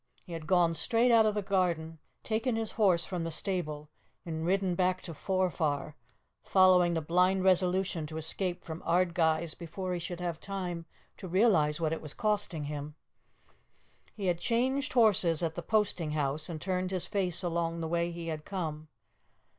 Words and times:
He 0.25 0.33
had 0.33 0.47
gone 0.47 0.73
straight 0.73 1.11
out 1.11 1.27
of 1.27 1.35
the 1.35 1.43
garden, 1.43 1.99
taken 2.23 2.55
his 2.55 2.71
horse 2.71 3.05
from 3.05 3.23
the 3.23 3.29
stable, 3.29 3.87
and 4.25 4.43
ridden 4.47 4.73
back 4.73 5.03
to 5.03 5.13
Forfar, 5.13 5.95
following 6.43 6.95
the 6.95 7.01
blind 7.01 7.43
resolution 7.43 8.07
to 8.07 8.17
escape 8.17 8.63
from 8.63 8.81
Ardguys 8.81 9.53
before 9.53 9.93
he 9.93 9.99
should 9.99 10.19
have 10.19 10.39
time 10.39 10.87
to 11.17 11.27
realize 11.27 11.79
what 11.79 11.93
it 11.93 12.01
was 12.01 12.15
costing 12.15 12.63
him. 12.63 12.95
He 14.15 14.25
had 14.25 14.39
changed 14.39 14.93
horses 14.93 15.43
at 15.43 15.53
the 15.53 15.61
posting 15.61 16.13
house, 16.13 16.49
and 16.49 16.59
turned 16.59 16.89
his 16.89 17.05
face 17.05 17.43
along 17.43 17.79
the 17.79 17.87
way 17.87 18.11
he 18.11 18.25
had 18.29 18.43
come. 18.43 18.87